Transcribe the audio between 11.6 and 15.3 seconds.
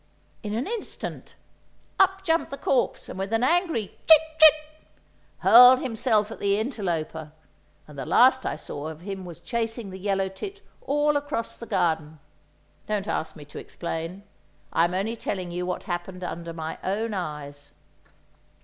garden. Don't ask me to explain; I am only